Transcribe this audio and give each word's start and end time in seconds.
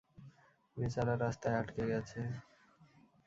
বেচারা, 0.77 1.13
রাস্তায় 1.15 1.57
আটকে 1.61 1.83
গেছে। 1.91 2.19